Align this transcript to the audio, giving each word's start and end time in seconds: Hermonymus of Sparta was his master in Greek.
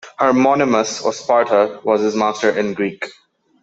Hermonymus 0.17 1.05
of 1.05 1.13
Sparta 1.13 1.79
was 1.83 2.01
his 2.01 2.15
master 2.15 2.49
in 2.57 2.73
Greek. 2.73 3.05